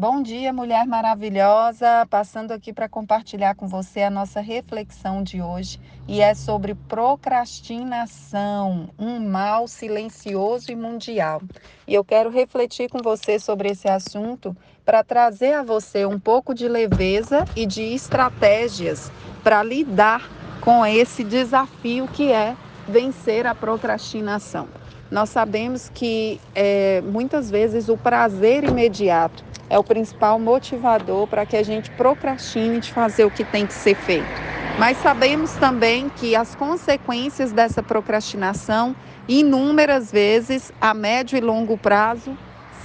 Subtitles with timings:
[0.00, 2.06] Bom dia, mulher maravilhosa.
[2.08, 8.90] Passando aqui para compartilhar com você a nossa reflexão de hoje e é sobre procrastinação,
[8.96, 11.42] um mal silencioso e mundial.
[11.84, 16.54] E eu quero refletir com você sobre esse assunto para trazer a você um pouco
[16.54, 19.10] de leveza e de estratégias
[19.42, 20.30] para lidar
[20.60, 22.54] com esse desafio que é
[22.86, 24.68] vencer a procrastinação.
[25.10, 31.56] Nós sabemos que é, muitas vezes o prazer imediato é o principal motivador para que
[31.56, 34.48] a gente procrastine de fazer o que tem que ser feito.
[34.78, 38.94] Mas sabemos também que as consequências dessa procrastinação,
[39.28, 42.36] inúmeras vezes, a médio e longo prazo,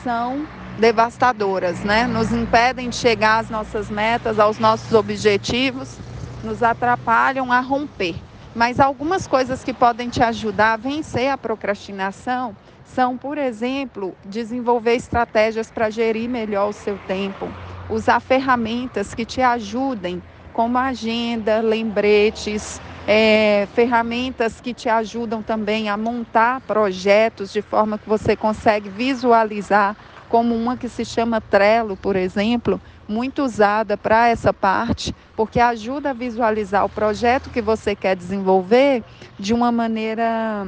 [0.04, 0.48] são
[0.80, 2.08] devastadoras, né?
[2.08, 6.00] Nos impedem de chegar às nossas metas, aos nossos objetivos,
[6.44, 8.16] nos atrapalham a romper.
[8.55, 12.55] Mas algumas coisas que podem te ajudar a vencer a procrastinação
[12.86, 17.50] são, por exemplo, desenvolver estratégias para gerir melhor o seu tempo,
[17.90, 20.22] usar ferramentas que te ajudem,
[20.54, 28.07] como agenda, lembretes, é, ferramentas que te ajudam também a montar projetos de forma que
[28.07, 29.96] você consegue visualizar,
[30.29, 36.12] como uma que se chama Trello, por exemplo, muito usada para essa parte, porque ajuda
[36.12, 39.04] a visualizar o projeto que você quer desenvolver
[39.38, 40.66] de uma maneira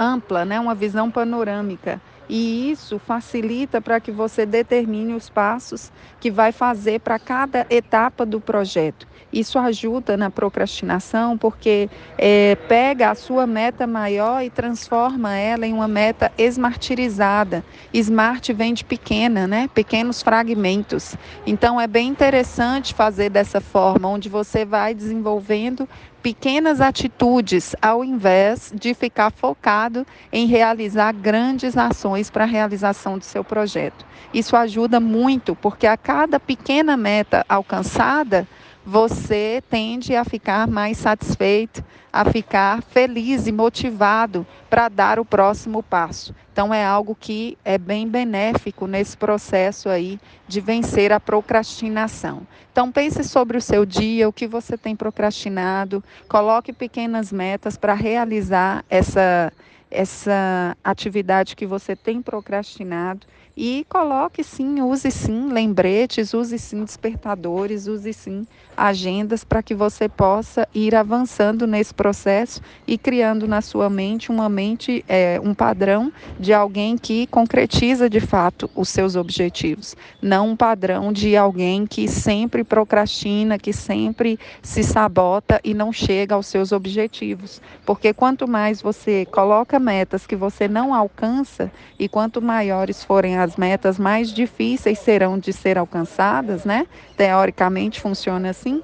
[0.00, 2.00] ampla, né, uma visão panorâmica.
[2.32, 8.24] E isso facilita para que você determine os passos que vai fazer para cada etapa
[8.24, 9.04] do projeto.
[9.32, 15.72] Isso ajuda na procrastinação porque é, pega a sua meta maior e transforma ela em
[15.72, 17.64] uma meta esmartirizada.
[17.92, 19.68] Smart vem de pequena, né?
[19.74, 21.16] Pequenos fragmentos.
[21.44, 25.88] Então é bem interessante fazer dessa forma, onde você vai desenvolvendo
[26.22, 33.24] pequenas atitudes, ao invés de ficar focado em realizar grandes ações para a realização do
[33.24, 34.04] seu projeto.
[34.32, 38.46] Isso ajuda muito, porque a cada pequena meta alcançada,
[38.84, 45.82] você tende a ficar mais satisfeito, a ficar feliz e motivado para dar o próximo
[45.82, 46.34] passo.
[46.52, 50.18] Então é algo que é bem benéfico nesse processo aí
[50.48, 52.46] de vencer a procrastinação.
[52.72, 57.94] Então pense sobre o seu dia, o que você tem procrastinado, coloque pequenas metas para
[57.94, 59.52] realizar essa
[59.90, 67.86] essa atividade que você tem procrastinado e coloque sim, use sim lembretes, use sim despertadores,
[67.86, 68.46] use sim
[68.76, 74.48] agendas para que você possa ir avançando nesse processo e criando na sua mente uma
[74.48, 80.56] mente, é, um padrão de alguém que concretiza de fato os seus objetivos, não um
[80.56, 86.72] padrão de alguém que sempre procrastina, que sempre se sabota e não chega aos seus
[86.72, 87.60] objetivos.
[87.84, 93.56] Porque quanto mais você coloca metas que você não alcança e quanto maiores forem as
[93.56, 96.86] metas, mais difíceis serão de ser alcançadas, né?
[97.16, 98.82] Teoricamente funciona assim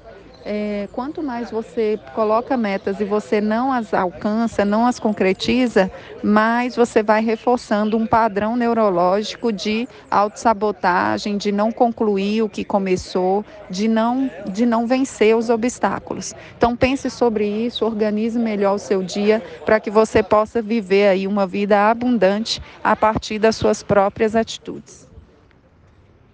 [0.49, 5.91] é, quanto mais você coloca metas e você não as alcança, não as concretiza,
[6.23, 13.43] mais você vai reforçando um padrão neurológico de autossabotagem, de não concluir o que começou,
[13.69, 16.33] de não, de não vencer os obstáculos.
[16.57, 21.27] Então pense sobre isso, organize melhor o seu dia para que você possa viver aí
[21.27, 25.06] uma vida abundante a partir das suas próprias atitudes.